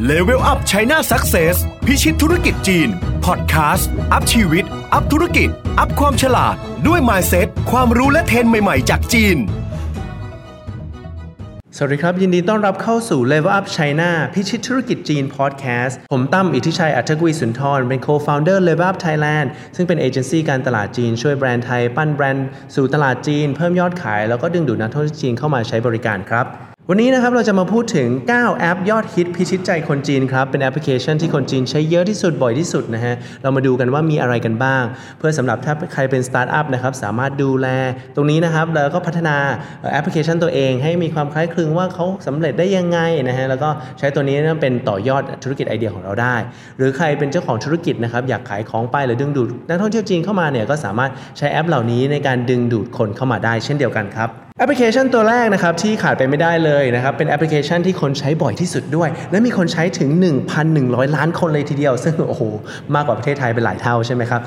[0.00, 2.88] Level Up China Success พิชิตธุรกิจจีน
[3.26, 6.54] พอดแคสต์ อัพชีวิต อัพธุรกิจ อัพความฉลาด
[6.86, 9.36] ด้วย Mindset ความรู้และเทรนด์ใหม่ๆ จากจีน
[11.76, 19.46] สวัสดีครับ ยินดีต้อนรับเข้าสู่ Level Up China พิชิตธุรกิจจีนพอดแคสต์ผมตั้มอิทธิชัย อัจฉกุยสุนทร เป็น Co-founder Level Up Thailand
[19.76, 34.84] ซึ่งเป็นเอเจนซี่การตลาดจีน ช่วยแบรนด์ไทย ปั้นแบรนด์สู่ตลาดจีน เพิ่มยอดขาย แล้วก็ดึงดูดนักท่องเที่ยวจีนเข้ามาใช้บริการครับ วันนี้นะครับเราจะมาพูดถึง 9 แอปยอดฮิตพิชิตใจคนจีนครับ เป็นแอปพลิเคชันที่คนจีนใช้เยอะที่สุดบ่อยที่สุดนะฮะ เรามาดูกันว่ามีอะไรกันบ้าง
[35.18, 37.68] เพื่อสำหรับถ้าใครเป็นสตาร์ทอัพนะครับสามารถดูแล
[38.16, 39.36] ตรงนี้นะครับแล้วก็พัฒนา
[39.92, 42.98] แอปพลิเคชันตัวเอง ให้มีความคล้ายคลึงว่าเขาสำเร็จได้ยังไง
[43.28, 43.68] นะฮะแล้วก็
[43.98, 46.36] ใช้ตัวนี้เป็นต่อยอดธุรกิจไอเดียของเราได้
[46.78, 60.10] หรือใครเป็นเจ้าของธุรกิจนะครับอยากขายของไปหรือดึงดูดนักท่องเที่ยวจีนเข้ามาเนี่ยก็สามารถใช้แอปเหล่านี้ในการดึงดูดคนเข้ามาได้เช่นเดียวกันครับ แอปพลิเคชันตัวแรกนะครับที่ขาดไปไม่ได้เลยนะครับเป็นแอปพลิเคชันที่คนใช้บ่อยที่สุดด้วย และมีคนใช้ถึง
[60.64, 62.42] 1,100 ล้านคนเลยทีเดียว ซึ่งโอ้โห
[62.94, 64.40] มากกว่าประเทศไทยเป็นหลายเท่าใช่ไหมครับ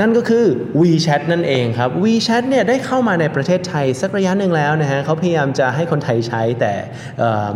[0.00, 0.44] นั่นก็คือ
[0.80, 6.72] WeChat นั่นเองครับ WeChat เนี่ยได้เข้ามาในประเทศไทยสักระยะหนึ่งแล้วนะฮะเขาพยายามจะให้คนไทยใช้แต่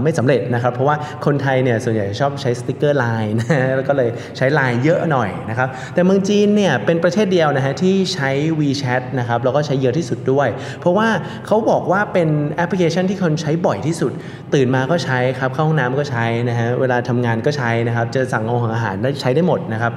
[0.02, 10.48] ไม่สำเร็จนะครับ เพราะว่าคนไทยเนี่ยส่วนใหญ่ชอบใช้สติกเกอร์ไลน์นะฮะแล้วก็เลยใช้ไลน์เยอะหน่อยนะครับแต่เมืองจีนเนี่ยเป็นประเทศเดียวนะฮะที่ใช้ WeChat นะครับแล้วก็ใช้เยอะที่สุดด้วย
[10.80, 11.08] เพราะว่า
[11.48, 14.12] เขาบอกว่าเป็นแอปพลิเคชันที่คนใช้บ่อยที่สุด
[14.55, 19.92] ตื่นมาก็ใช้ครับเข้าห้องน้ำก็ใช้นะฮะเวลาทำงานก็ใช้นะครับจะสั่งอาหารอาหารได้ใช้ได้หมดนะครับ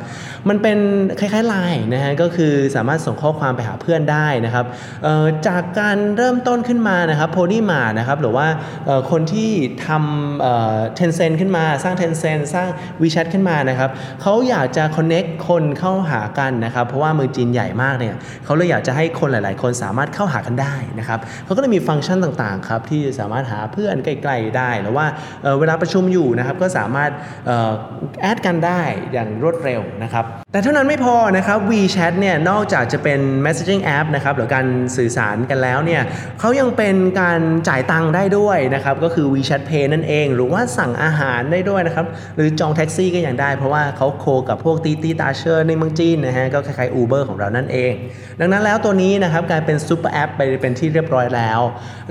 [0.50, 0.78] มันเป็น
[1.20, 4.66] คล้ายๆไลน์นะฮะก็คือสามารถส่งข้อความไปหาเพื่อนได้นะครับ
[5.48, 8.48] จากการเริ่มต้นขึ้นมานะครับโพนี่มานะครับหรือว่า
[9.12, 9.52] คนที่
[9.88, 12.68] ทำเทนเซนขึ้นมาสร้างเทนเซนสร้าง
[13.02, 13.90] WeChat ขึ้นมานะครับ
[14.22, 25.06] เขาอยากจะ connect คนเข้าหากันนะครับเพราะว่าเมืองจีนใหญ่มากเนี่ยเขาเลยอยากจะให้คนหลาย ๆ คนสามารถเข้าหากันได้นะครับเขาก็เลยมีฟังก์ชันต่างๆครับที่สามารถหาเพื่อนใกล้ๆได้หรือว่า
[25.44, 27.12] เเวลาประชุมอยู่นะครับก็สามารถ
[28.22, 28.82] แอดกันได้
[29.14, 34.66] อย่างรวดเร็วนะครับแต่เท่านั้นไม่พอนะครับ WeChat เนี่ยนอกจากจะเป็น messaging app นะครับหรือการ
[34.98, 36.02] สื่อสารกันแล้วเนี่ย
[36.40, 37.40] เขายังเป็นการ
[37.70, 42.06] จ่ายตังค์ได้ด้วยนะครับก็คือ WeChat Pay นั่นเอง หรือว่าสั่งอาหารได้ด้วยนะครับ
[42.36, 47.94] หรือจองแท็กซี่ก็ยังได้ เพราะว่าเขาโคกับพวกตีตีตาเชอร์ในเมืองจีนนะฮะก็คล้ายๆ Uber ของเรานั่นเอง
[48.40, 51.60] ดังนั้นแล้วตัวนี้นะครับกลายเป็นซูเปอร์แอปไปเป็นที่เรียบร้อยแล้ว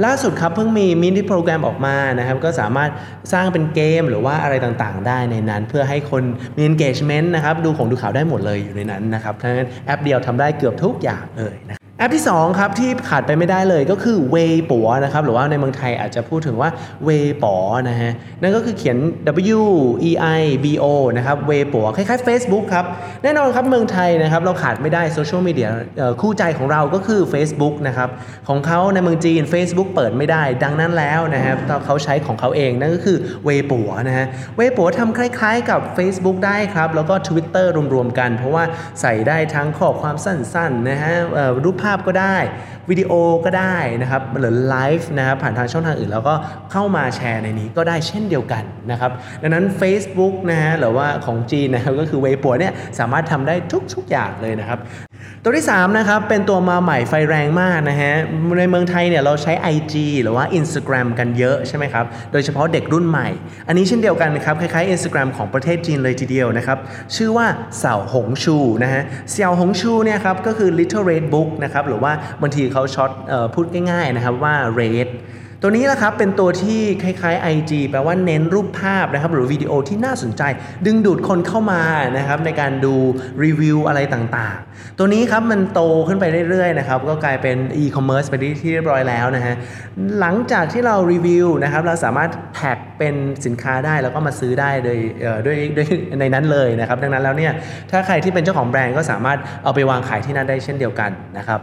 [0.05, 2.91] ล่าสุดครับเพิ่งมี mini program ออกมานะครับก็สามารถ
[3.33, 6.23] สร้างเป็นเกมหรือว่าอะไรต่างๆ ได้ในนั้น เพื่อให้คน
[6.57, 14.37] มี engagement นะครับดูของดูข่าวได้หมดเลยอยู่ในนั้นนะครับเพราะฉะนั้นแอปเดียวทำได้เกือบทุกอย่างเลยนะ แอปที่ 2 ครับที่ขาดไปไม่ได้เลยก็คือเว
[14.71, 16.71] ปัวนะครับหรือว่าในเมืองไทยอาจจะพูดถึงว่า
[17.05, 17.11] เว
[17.43, 17.55] ปอ
[17.89, 18.97] นะฮะนั่นก็คือเขียน
[19.59, 19.63] W
[20.11, 20.85] E I B O
[21.17, 22.85] นะครับเวปัวคล้ายๆ Facebook ครับ
[23.23, 25.69] แน่นอนครับเมืองไทยนะครับเราขาดไม่ได้โซเชียลมีเดีย
[26.21, 28.09] คู่ใจของเราก็คือ Facebook นะครับ
[28.49, 34.27] ของเขาในเมืองจีน Facebook เปิดไม่ได้ ดังนั้นแล้วนะครับเขาใช้ของเขาเองนั่นก็คือเวปัวนะฮะ
[34.57, 38.65] เวปัวทำคล้าย ๆ กับ Facebook ได้ครับแล้วก็ Twitter รวมๆกัน เพราะว่า
[39.01, 41.15] ใส่ได้ทั้งข้อความสั้นๆนะฮะ
[41.65, 42.37] รูปภาพาพก็ได้
[42.91, 43.13] วิดีโอ
[43.45, 46.35] ก็ได้นะครับหรือไลฟ์นะครับผ่านทางช่องทางอื่น แล้วก็
[46.73, 49.11] เข้ามาแชร์ในนี้ก็ได้เช่นเดียวกันนะครับ
[49.43, 53.55] ดังนั้น Facebook นะฮะหรือว่าของจีนนะครับก็คือเวปัวเนี่ยสามารถทำได้
[53.95, 54.79] ทุกๆอย่างเลยนะครับ
[55.43, 58.15] ตัวที่3นะครับเป็นตัวมาใหม่ไฟแรงมากนะฮะ
[58.59, 63.29] ในเมืองไทยเนี่ยเราใช้ IG หรือว่า Instagram กันเยอะใช่ไหมครับโดยเฉพาะเด็กรุ่นใหม่
[63.69, 66.79] อันนี้เช่นเดียวกันนะครับคล้ายๆ Instagram ของประเทศจีนเลยทีเดียวนะครับ
[67.17, 67.47] ชื่อว่า
[67.79, 72.13] เสี่ยวหงชูนะฮะเสี่ยวหงชูเนี่ยครับก็คือ Little Red Book นะครับหรือว่า
[72.43, 73.11] บางทีเขาช็อต
[73.55, 75.09] พูดง่ายๆนะครับว่า Red
[75.63, 80.43] ตัวนี้นะครับเป็นตัวที่คล้ายๆ IG แปลว่าเน้นรูปภาพนะครับหรือวิดีโอที่น่าสนใจ
[80.87, 81.83] ดึงดูดคนเข้ามา
[82.17, 82.95] นะครับในการดู
[83.45, 89.55] รีวิวอะไรต่างๆ ตัวนี้ครับมันโตขึ้นไปเรื่อยๆนะครับก็กลายเป็นอีคอมเมิร์ซไปที่เรียบร้อยแล้วนะฮะ
[90.21, 93.15] หลังจากที่เรารีวิวนะครับเราสามารถแท็กเป็น
[93.47, 94.99] สินค้าได้แล้วก็มาซื้อได้โดย
[95.47, 95.89] ด้วยด้วย
[96.21, 97.53] ในนั้นเลยนะครับดังนั้นแล้วเนี่ย
[97.91, 101.63] ถ้าใครที่เป็นเจ้าของแบรนด์ก็สามารถเอาไปวางขายที่นั่นได้เช่นเดียวกันนะครับ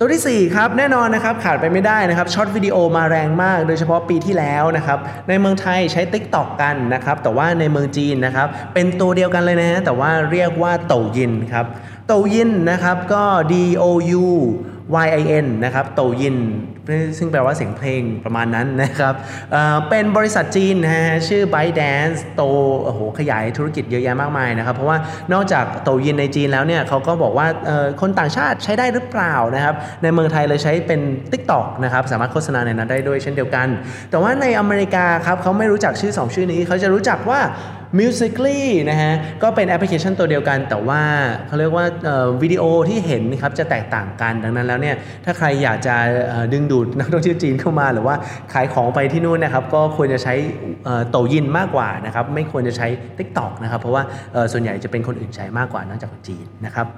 [0.00, 4.98] ตัวที่ 4 ครับ แน่นอนนะครับขาดไปไม่ได้นะครับช็อตวิดีโอมาแรงมาก โดยเฉพาะปีที่แล้วนะครับ
[5.28, 11.66] ในเมืองไทยใช้ Tik t o อกกันนะครับแต่ว่าในเมืองจีนนะครับเป็นตัวเดียวกันเลยนะฮะแต่ว่าเรียกว่าโตยินครับ
[12.06, 13.84] โตยินนะครับก็ D O
[14.22, 14.26] U
[15.04, 16.36] Y I N นะครับโตยิน
[17.18, 19.14] ซึ่งแปลว่าเสียงเพลงประมาณนั้นนะครับ
[19.52, 22.42] เเป็นบริษัทจีนนะฮะชื่อ ByteDance โต
[22.84, 24.98] โอ้โหขยายธุรกิจเยอะแยะมากมายนะครับ เพราะว่า
[25.32, 27.46] นอกจากโตยินในจีนแล้วเนี่ยเขาก็บอกว่า
[28.00, 31.00] คนต่างชาติใช้ได้หรือเปล่านะครับ ในเมืองไทยเลยใช้เป็น
[31.32, 33.68] TikTok นะครับ สามารถโฆษณาในนั้นได้ด้วยเช่นเดียวกัน
[34.10, 37.40] แต่ว่าในอเมริกาครับเขาไม่รู้จักชื่อ 2 ชื่อนี้เขาจะรู้จักว่า
[37.98, 39.12] Musically นะฮะ
[39.42, 41.02] ก็เป็นแอปพลิเคชันตัวเดียวกันแต่ว่า
[41.46, 41.84] เขาเรียกว่า
[42.42, 45.94] วิดีโอที่เห็นนะครับจะแตกต่างกันดังนั้นแล้วเนี่ยถ้าใครอยากจะ
[46.52, 48.14] ดึงดูดนักท่องเที่ยวจีนเข้ามา หรือว่า
[48.52, 50.34] ขายของไปที่นู่นนะครับก็ควรจะใช้
[51.10, 52.88] โตยินมากกว่านะครับไม่ควรจะใช้
[53.18, 54.02] TikTok นะครับเพราะว่า
[54.52, 56.88] ส่วนใหญ่จะเป็นคนอื่นใช้มากกว่านอกจากคนจีนนะครับ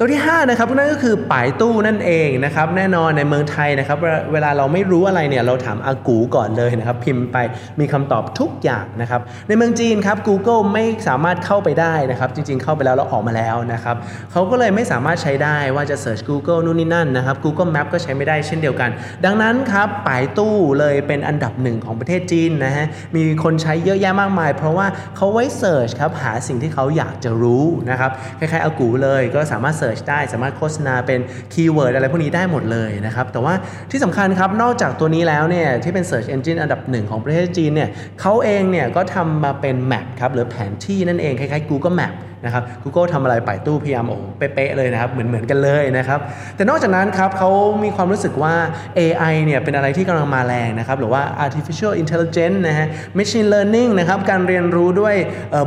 [0.00, 3.98] ตัวที่5นะครับนั่นก็คือป่ายตู้นั่นเองนะครับแน่นอนในเมืองไทยนะครับ
[4.32, 7.36] เวลาเราไม่รู้อะไรเนี่ยเราถามอากูก่อนเลยนะครับพิมพ์ไป
[7.80, 13.96] มีคำตอบทุกอย่างนะครับในเมืองจีนครับ Google ไม่สามารถเข้าไปได้นะครับจริงๆเข้าไปแล้วเราออกมาแล้วนะครับ
[14.32, 18.90] เขาก็เลยไม่สามารถใช้ได้ว่าจะ search Google นู่นนี่นั่นนะครับ Google Map ก็ใช้ไม่ได้เช่นเดียวกัน
[19.24, 22.86] ดังนั้นครับไป่ตู้เลยเป็นอันดับหนึ่งของประเทศจีนนะฮะ
[23.16, 24.86] มีคนใช้เยอะแยะมากมาย เพราะว่า
[25.16, 31.20] เขาไว้ search ครับหาสิ่งที่เขาอยากจะรู้นะครับคล้ายๆอากูเลยก็สามารถ search ได้สามารถโฆษณาเป็น
[31.52, 33.54] คีย์เวิร์ดอะไรพวกนี้ได้หมดเลยนะครับ แต่ว่า
[33.90, 37.88] ที่สำคัญครับนอกจากตัวนี้แล้วเนี่ยที่เป็น Search Engine อันดับหนึ่งของประเทศจีนเนี่ย
[38.20, 42.14] เขาเองเนี่ยก็ทำมาเป็น map ครับหรือแผนที่นั่นเองคล้ายๆ Google Map
[42.44, 46.20] นะครับ Google ทำอะไรไป่ตู้พยายามโอ้เป๊ะเลยนะครับ เหมือนเหมือนกันเลยนะครับ
[46.56, 47.50] แต่นอกจากนั้นครับเขา
[47.84, 48.54] มีความรู้สึกว่า
[48.98, 52.86] AI เนี่ยเป็นอะไรที่กำลังมาแรงนะครับ หรือว่า artificial intelligence นะฮะ
[53.18, 55.14] machine learning นะครับ การเรียนรู้ด้วย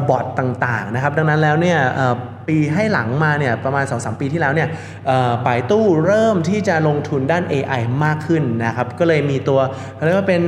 [0.09, 1.79] บอทต่างๆนะครับ ดังนั้นแล้วเนี่ย
[2.47, 4.69] ปีให้หลังมาเนี่ยประมาณ 2-3 ปีที่แล้วเนี่ย
[5.45, 9.59] ปายตู้เริ่มที่จะลงทุนด้าน AI มากขึ้นนะครับ ก็เลยมีตัว
[10.05, 10.41] เรียกว่าเป็น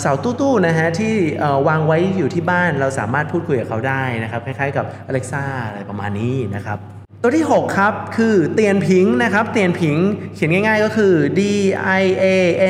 [0.00, 1.14] เสาตู้ๆนะฮะที่
[1.68, 9.96] วางไว้อยู่ที่บ้านเราสามารถพูดคุยกับเขาได้นะครับ คล้ายๆกับ Alexa อะไรประมาณนี้นะครับ ตัวที่ 6 ครับ คือเตียนผิงนะครับ เตียนผิง
[10.34, 11.40] เขียนง่ายๆก็คือ D
[12.00, 12.26] I A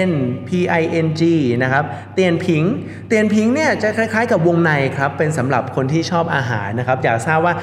[0.09, 0.11] N
[0.49, 0.51] P
[0.81, 1.23] I N G
[1.63, 1.85] นะครับ
[2.15, 2.63] เตียนผิง
[3.09, 7.55] เตียนผิงเนี่ยจะคล้ายๆกับวงในครับ เป็นสำหรับคนที่ชอบอาหารนะครับ อยากทราบว่า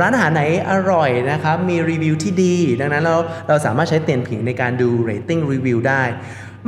[0.00, 3.16] ร้านอาหารไหนอร่อยนะครับ มีรีวิวที่ดี ดังนั้นเรา
[3.48, 6.02] เราสามารถใช้เตียนผิงในการดูเรตติ้งรีวิวได้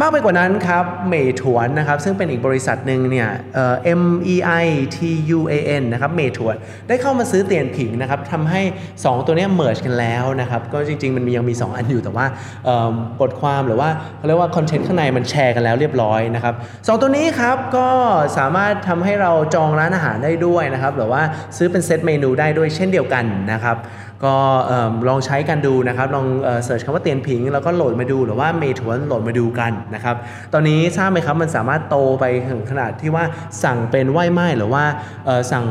[0.01, 3.29] มากไปกว่านั้นครับเมถวนนะครับซึ่งเป็นอีกบริษัทหนึ่งเนี่ย
[4.01, 4.03] M
[4.35, 4.67] E I
[4.97, 4.99] T
[5.39, 6.57] U A N นะครับเมถวน
[6.89, 8.63] ได้เข้ามาซื้อเตียนผิงนะครับทำให้
[8.97, 12.27] 2 ตัวนี้ merge กันแล้วนะครับก็จริง ๆ มันมียังมี 2 อันอยู่แต่ว่า
[13.21, 17.89] บทความหรือว่าเขาเรียกว่าคอนเทนต์ข้างในมันแชร์กันแล้วเรียบร้อยนะครับตัวนี้ครับก็
[18.39, 21.23] สามารถทำให้เราจองร้านอาหารได้ด้วยนะครับหรือว่า
[21.57, 23.77] ซื้อเป็นเซตเมนูได้ด้วยเช่นเดียวกันนะครับ
[24.25, 24.37] ก็
[25.09, 26.27] ลองใช้กันดูนะครับ ลอง
[26.65, 30.17] search คำว่าเตียนผิง แล้วก็โหลดมาดูหรือว่าเมถวนโหลดมาดูกันนะครับ
[30.53, 33.25] ตอนนี้ทราบไหมครับ มันสามารถโตไปถึงขนาดที่ว่า
[33.65, 34.85] สั่งเป็น外卖หรือว่า
[35.53, 35.65] สั่ง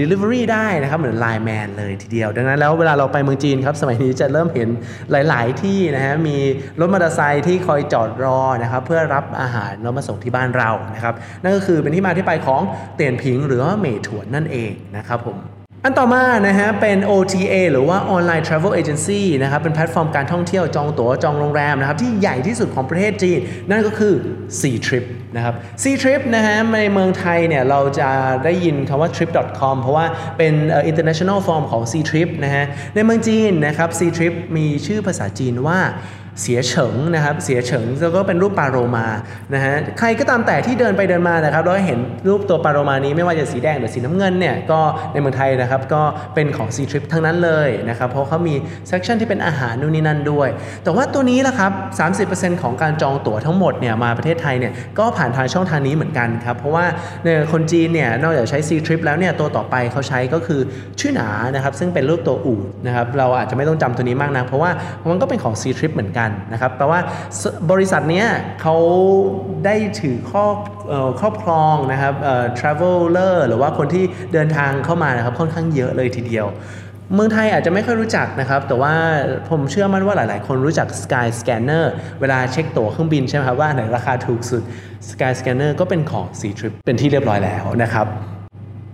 [0.00, 4.68] delivery ได้นะครับ เหมือนไลน์แมนเลยทีเดียว ดังนั้นแล้วเวลาเราไปเมืองจีนครับ สมัยนี้จะเริ่มเห็น
[5.10, 6.36] หลาย ๆ ที่นะฮะ มี
[6.80, 12.62] รถมอเตอร์ไซค์ที่คอยจอดรอนะครับ เพื่อรับอาหารแล้วมาส่งที่บ้านเรานะครับ นั่นก็คือเป็นที่มาที่ไปของ
[12.96, 15.57] เตียนผิงหรือว่าเมถวนนั่นเองนะครับผม
[15.88, 23.38] อันต่อมานะฮะเป็น OTA หรือว่า Online Travel Agency นะครับเป็นแพลตฟอร์มการท่องเที่ยวจองตั๋วจองโรงแรมนะครับที่ใหญ่ที่สุดของประเทศจีน
[23.70, 24.14] นั่นก็คือ
[24.60, 25.04] C Trip
[25.36, 28.10] นะครับ C Trip นะฮะในเมืองไทยเนี่ยเราจะ
[28.44, 30.06] ได้ยินคำว่า trip.com เพราะว่า
[30.38, 30.54] เป็น
[30.90, 32.64] international form ของ C Trip นะฮะ
[32.94, 35.78] ในเมืองจีนนะครับ C Trip มีชื่อภาษาจีนว่า
[36.42, 39.06] เสียเฉิงนะครับเสียเฉิงแล้วก็เป็นรูปปลาโรมา
[39.54, 41.98] นะฮะใครก็ตามแต่ที่เดินไปเดินมานะครับแล้วเห็น
[42.28, 44.80] รูปตัวปลาโรมานี้ไม่ว่าจะสีแดงหรือสีน้ำเงินเนี่ยก็
[45.12, 46.02] ในเมืองไทยนะครับก็
[46.34, 48.54] เป็นของ C Trip ทั้งนั้นเลยนะครับเพราะเขามี
[48.86, 50.48] เซสชันที่เป็นอาหารนู่นนี่นั่นด้วย
[50.84, 51.72] แต่ว่าตัวนี้ละครับ
[52.18, 56.84] 30%ของการจองตั๋วทั้งหมดเนี่ยมาประเทศไทยเนี่ยก็ผ่านทางช่องทางนี้เหมือนกันครับเพราะว่า
[57.24, 60.60] เนี่ยคนจีนเนี่ยนอกจากใช้ C Trip แล้วเนี่ยตัวต่อไปเขาใช้ก็คือ
[61.00, 64.70] ชื่อหนานะครับซึ่งเป็นรูปตัวอูดนะครับเราอาจจะไม่ต้องจำตัวนี้มากนะเพราะว่า
[65.10, 67.00] มันก็เป็นของ C Trip เหมือนกันนะครับแปลว่า
[67.70, 68.24] บริษัทนี้
[68.62, 68.76] เขา
[69.64, 70.56] ได้ถือครอบ
[71.20, 72.14] ครอบครองนะครับ
[72.58, 76.46] traveler หรือว่าคนที่เดินทางเข้ามานะครับค่อนข้างเยอะเลยทีเดียว
[77.14, 78.94] เมืองไทยอาจจะไม่ค่อยรู้จักนะครับ แต่ว่า
[79.50, 81.84] ผมเชื่อมั่นว่าหลาย ๆ คนรู้จัก Sky Scanner
[82.20, 84.62] เวลาเช็คตั๋วเครื่องบินใช่ไหมครับว่าไหนราคาถูกสุด
[85.10, 88.06] Sky Scanner ก็เป็นของ C Trip เป็นที่เรียบร้อยแล้วนะครับ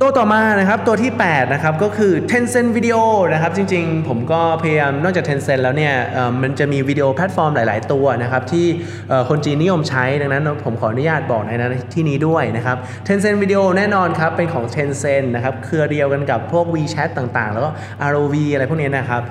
[0.01, 3.01] ตัวต่อมานะครับตัวที่8นะครับก็คือ Tencent Video
[3.33, 5.95] นะครับจริงๆ ผมก็พยายามนอกจาก Tencent แล้วเนี่ย
[6.43, 8.67] มันจะมีวิดีโอแพลตฟอร์มหลาย ๆ ตัวนะครับที่
[9.29, 11.51] คนจีนนิยมใช้ดังนั้นผมขออนุญาตบอกใน
[11.95, 17.71] ที่นี้ด้วยนะครับ Tencent Video แน่นอนครับเป็นของ Tencent นะครับเครือเดียวกันกับพวก WeChat ต่างๆ แล้วก็
[18.11, 19.23] ROV อะไรพวกนี้นะครับ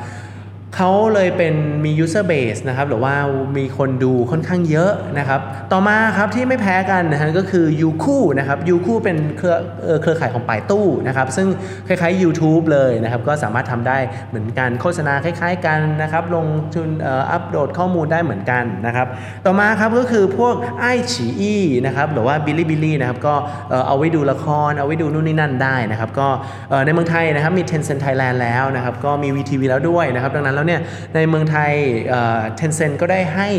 [0.77, 3.15] เขาเลยเป็นมี user base นะครับหรือว่า
[3.58, 5.39] มีคนดูค่อนข้างเยอะนะครับ
[5.72, 9.56] ต่อมาครับที่ไม่แพ้กันนะฮะก็คือ Youku นะครับ Youku เป็นเครือ
[10.01, 11.48] เครือข่ายของป่ายตู้นะครับ ซึ่ง
[11.88, 13.98] คล้ายๆ YouTube เลยนะครับ ก็สามารถทำได้
[14.30, 16.89] เหมือนกันโฆษณาคล้ายๆกันนะครับ ลงทุน
[17.32, 19.08] อัปโหลดข้อมูลได้เหมือนกันนะครับ
[19.46, 23.36] ต่อมาครับก็คือพวกไอฉีอีนะครับหรือว่าบิลลี่บิลลี่นะครับก็
[23.88, 26.27] เอาไว้ดูละคร เอาไว้ดูนู่นนี่นั่นได้นะครับ ก็
[26.86, 30.84] ในเมืองไทยนะครับมี Tencent Thailand แล้วนะครับ ก็มี VTV แล้วด้วยนะครับดังนั้นแล้วเนี่ย
[31.15, 31.72] ในเมืองไทย
[32.55, 33.50] เทนเซ็นก็ได้ให้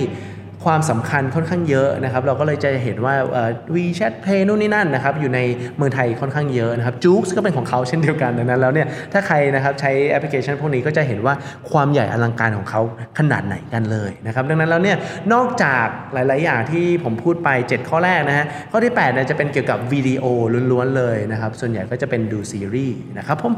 [0.65, 3.15] ความสำคัญค่อนข้างเยอะนะครับ เราก็เลยจะเห็นว่า
[3.75, 5.41] WeChat Pay นู่นนี่นั่นนะครับอยู่ใน
[5.77, 11.35] เมืองไทยค่อนข้างเยอะนะครับจู๊กก็เป็นของเขาเช่นเดียวกันดังนั้นแล้วเนี่ยถ้าใครนะครับใช้แอปพลิเคชันพวกนี้ก็จะเห็นว่า
[11.71, 12.81] ความใหญ่อลังการของเขา
[13.19, 14.97] ขนาดไหนกันเลยนะครับดังนั้นแล้วเนี่ย
[15.33, 20.25] นอกจากหลาย ๆ อย่างที่ผมพูดไป 7 ข้อแรกนะฮะข้อที่8เนี่ยจะเป็นเกี่ยวกับวิดีโอ
[20.73, 23.55] ล้วน ๆ เลยนะครับส่วนใหญ่ก็จะเป็นดูซีรีส์นะครับผม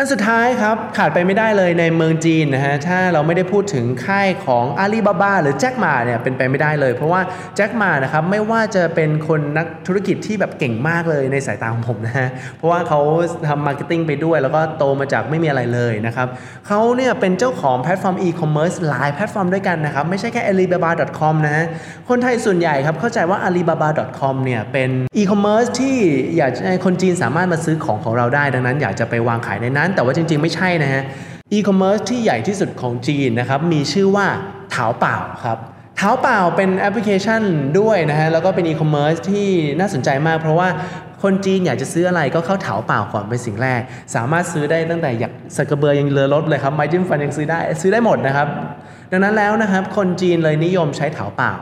[0.00, 7.20] อันสุดท้ายครับ ขาดไปไม่ได้เลยในเมืองจีนนะฮะ ถ้าเราไม่ได้พูดถึงค่ายของอาลีบาบาหรือแจ็คหมาเนี่ยเป็นไปไม่ได้เลย เพราะว่า
[7.56, 13.00] แจ็คหมานะครับไม่ว่าจะเป็นคนนักธุรกิจที่แบบเก่งมากเลยในสายตาของผมนะฮะ เพราะว่าเขา
[13.48, 16.28] ทำ marketing ไปด้วย แล้วก็โตมาจากไม่มีอะไรเลยนะครับ
[16.66, 21.66] เขาเนี่ยเป็นเจ้าของแพลตฟอร์มอีคอมเมิร์ซหลายแพลตฟอร์มด้วยกันนะครับ ไม่ใช่แค่ alibaba.com นะฮะ
[22.08, 25.96] คนไทยส่วนใหญ่ครับเข้าใจว่า alibaba.com เนี่ยเป็นอีคอมเมิร์ซที่
[26.36, 31.02] อยากให้คนจีนสามารถมาซื้อของของเราได้ ดังนั้นอยากจะไปวางขายในนั้นแต่ว่าจริง ๆ ไม่ใช่นะฮะ
[31.52, 34.26] อีคอมเมิร์ซที่ใหญ่ที่สุดของจีนนะครับมีชื่อว่า
[34.70, 35.58] เถาเปล่าครับ
[35.96, 37.42] เท้าเปล่าเป็นแอปพลิเคชัน
[37.80, 40.68] ด้วยนะฮะ แล้วก็เป็นอีคอมเมิร์ซที่น่าสนใจมาก เพราะว่า
[41.22, 43.80] คนจีนอยากจะซื้ออะไรก็เข้าเถาเป่าก่อนเป็นสิ่งแรก
[44.14, 48.48] สามารถซื้อได้ตั้งแต่อยากสกระเบือยังเรือรถเลยครับไม้จิ้มฟันยังซื้อได้ซื้อได้หมดนะครับ
[49.10, 51.52] ดังนั้นแล้วนะครับ คนจีนเลยนิยมใช้เถาเป่า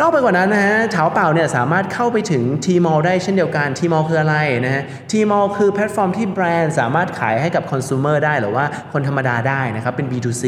[0.00, 10.44] นอกไปกว่านั้นนะฮะเถาเป่าเนี่ยสามารถเข้าไปถึง Tmall ได้เช่นเดียวกัน Tmall คืออะไรนะฮะ Tmall คือแพลตฟอร์มที่แบรนด์สามารถขายให้กับคอน sumer ได้หรือว่าคนธรรมดาได้นะครับ เป็น B2C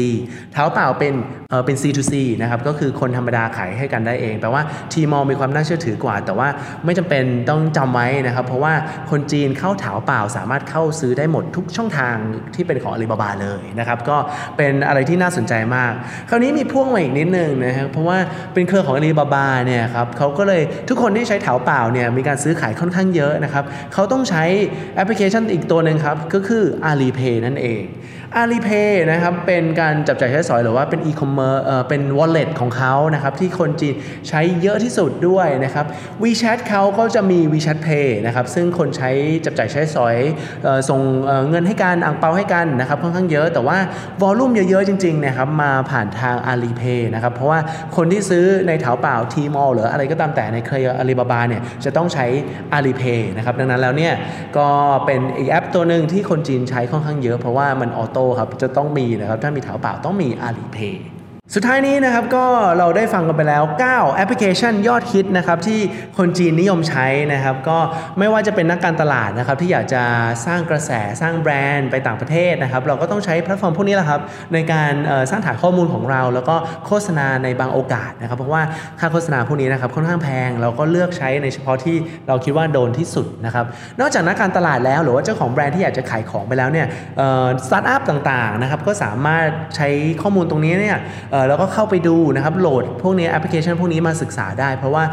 [0.53, 1.13] เท้าเป่าเป็น
[1.49, 4.63] เออเป็น C2C นะครับก็คือคนธรรมดาขายให้กันได้เองแปลว่า
[4.93, 6.47] Tmall มีความน่าเชื่อถือกว่า แต่ว่า
[6.85, 8.73] ไม่จำเป็นต้องจำไว้นะครับ เพราะว่า
[9.11, 12.15] คนจีนเข้าเถาเป่าสามารถเข้าซื้อได้หมดทุกช่องทาง
[12.55, 14.17] ที่เป็นของอาลีบาบาเลยนะครับก็
[14.57, 15.91] เป็นอะไรที่น่าสนใจมาก
[16.29, 18.17] คราวนี้มีพ่วงมาอีกนิดนึงนะครับเพราะว่า
[18.53, 24.43] เป็นเครือของอาลีบาบาเนี่ยครับเขาก็เลยทุกคนที่ใช้เถาเปล่าเนี่ยมีการซื้อขายค่อนข้างเยอะนะครับเขาต้องใช้
[24.95, 27.83] แอปพลิเคชันอีกตัวหนึ่งครับก็คือ Alipay นั่นเอง
[28.41, 33.95] Alipay นะครับเป็นการจับจ่ายใช้สอยหรือว่าเป็นอีคอมเมิร์เอ่อเป็น wallet ของเขานะครับที่คนจีน
[34.29, 35.85] ใช้เยอะที่สุดด้วยนะครับ
[36.23, 39.09] WeChat เขาก็จะมี WeChat Pay นะครับซึ่งคนใช้
[39.45, 40.15] จับจ่ายใช้สอย
[40.89, 41.01] ส่ง
[41.49, 43.77] เงินให้กันอ่างเปาให้กันนะครับค่อนข้างเยอะ แต่ว่า
[44.21, 47.59] วอลลุ่มเยอะๆจริงๆนะครับมาผ่านทาง Alipay นะครับเพราะว่า
[47.95, 52.25] คนที่ซื้อในเถาเปล่าทีมอลหรืออะไรก็ตามแต่ในเครืออาลีบาบาเนี่ยจะต้องใช้
[52.77, 54.13] Alipay นะครับดังนั้นแล้วเนี่ย
[54.57, 54.67] ก็
[55.05, 60.95] เป็นอีกแอปตัวหนึ่งที่คนจีนใช้ค่อนข้างเยอะเพราะว่ามัน auto ครับจะต้องมีนะครับถ้ามีเถาเป่าต้องมี Alipay
[61.55, 62.45] สุดท้ายนี้นะครับก็
[62.77, 65.79] เราได้ฟังกันไปแล้ว 9 แอปพลิเคชันยอดฮิตนะครับที่
[66.17, 67.77] คนจีนนิยมใช้นะครับ ก็
[68.19, 70.03] ไม่ว่าจะเป็นนักการตลาดนะครับที่อยากจะ
[70.45, 70.91] สร้างกระแส
[71.21, 74.21] สร้างแบรนด์ไปต่างประเทศนะครับ เราก็ต้องใช้แพลตฟอร์มพวกนี้แหละครับ
[74.53, 74.91] ในการ
[75.31, 78.63] สร้างฐานข้อมูลของเรา แล้วก็โฆษณาในบางโอกาสนะครับ เพราะว่า
[78.99, 81.95] ค่าโฆษณาพวกนี้นะครับค่อนข้างแพงเราก็เลือกใช้ในเฉพาะที่
[82.27, 83.65] เราคิดว่าโดนที่สุดนะครับ
[83.99, 86.87] นอกจากนักการตลาดแล้วหรือว่าเจ้าของแบรนด์ที่อยากจะขายของไปแล้วเนี่ย
[87.65, 89.87] สตาร์ทอัพต่างๆนะครับก็สามารถใช้
[90.21, 90.97] ข้อมูลตรงนี้เนี่ย
[91.47, 95.03] แล้วก็เข้าไปดูนะครับโหลดพวกนี้แอปพลิเคชันพวกนี้มาศึกษาได้ เพราะว่า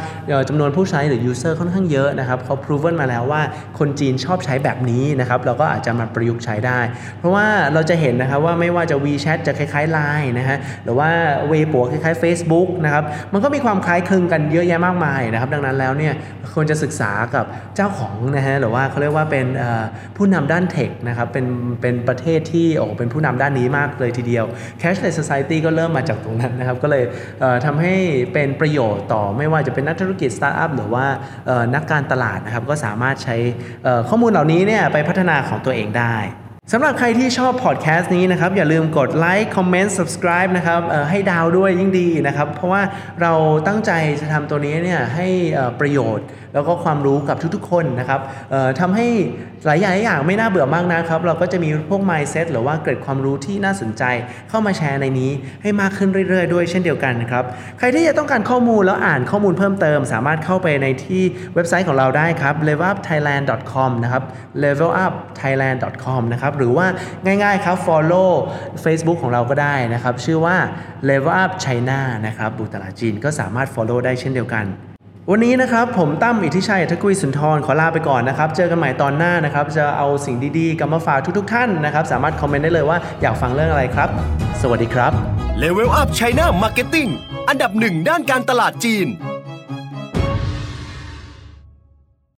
[0.48, 3.42] จำนวนผู้ใช้หรือ user ค่อนข้างเยอะนะครับเขา proven มาแล้วว่า
[3.78, 6.80] คนจีนชอบใช้แบบนี้นะครับเราก็อาจจะมาประยุกต์ใช้ได้
[7.18, 11.08] เพราะว่าเราจะเห็นนะครับว่าไม่ว่าจะ WeChat จะคล้ายๆ Line นะฮะหรือว่า
[11.48, 16.14] เวปัวคล้ายๆ Facebook นะครับมันก็มีความคล้ายคลึงกันเยอะแยะมากมายนะครับดังนั้นแล้วเนี่ย
[16.54, 17.44] ควรจะศึกษากับ
[17.76, 19.46] เจ้าของนะฮะหรือว่าเขาเรียกว่าเป็น
[20.16, 21.46] ผู้นำด้านเทคนะครับเป็น
[21.80, 24.44] เป็นประเทศที่โอ้เป็นผู้นำด้านนี้มากเลยทีเดียว
[24.80, 27.04] Cashless Society ก็เริ่มมาจากตรงนั้นนะครับ ก็เลย
[27.64, 27.94] ทำให้
[28.32, 31.06] เป็นประโยชน์ต่อไม่ว่าจะเป็นนักธุรกิจสตาร์ทอัพหรือว่า
[31.74, 33.36] นักการตลาดนะครับ ก็สามารถใช้
[34.08, 36.16] ข้อมูลเหล่านี้เนี่ยไปพัฒนาของตัวเองได้
[36.72, 40.80] สำหรับใครที่ชอบพอดแคสต์นี้นะครับ อย่าลืมกดไลค์คอมเมนต์ subscribe นะครับ
[41.10, 42.82] ให้ดาวด้วยยิ่งดีนะครับ เพราะว่า
[43.22, 43.32] เรา
[43.66, 45.26] ตั้งใจจะทำตัวนี้เนี่ยให้
[45.80, 46.26] ประโยชน์
[46.56, 48.20] แล้วก็ความรู้กับทุกๆ คนนะครับ
[48.80, 49.06] ทำให้
[49.66, 54.02] หลายอย่างอย่างไม่น่าเบื่อมากนะครับ เราก็จะมีพวก mindset หรือว่าเกิดความรู้ที่น่าสนใจ
[54.48, 55.30] เข้ามาแชร์ในนี้
[55.62, 57.44] ให้มากขึ้นเรื่อยๆ ด้วยเช่นเดียวกันครับ
[57.78, 61.22] ใครที่จะต้องการข้อมูลแล้วอ่านข้อมูลเพิ่มเติม สามารถเข้าไปในที่
[61.54, 64.22] เว็บไซต์ของเราได้ครับ levelupthailand.com นะครับ
[64.62, 66.86] levelupthailand.com นะครับหรือว่า
[67.26, 68.30] ง่ายๆครับ follow
[68.84, 70.56] Facebook ของเราก็ได้นะครับ ชื่อว่า
[71.08, 74.66] level up China นะครับบุตรลาจีนก็สามารถ follow ได้เช่นเดียวกัน
[75.30, 84.08] วันนี้นะครับผมตั้มอิทธิชัยทักุยสุนทรขอลาไปก่อนนะครับ เจอกันใหม่ตอนหน้านะครับ จะเอาสิ่งดีๆกลับมาฝากทุกๆท่านนะครับ สามารถคอมเมนต์ได้เลยว่าอยากฟังเรื่องอะไรครับ
[84.62, 85.12] สวัสดีครับ
[85.62, 87.10] Level Up China Marketing
[87.48, 89.06] อันดับหนึ่งด้านการตลาดจีน